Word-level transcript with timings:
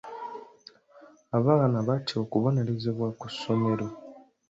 Abaana 1.37 1.77
batya 1.87 2.15
okubonerezebwa 2.23 3.07
ku 3.19 3.25
ssomero. 3.33 3.87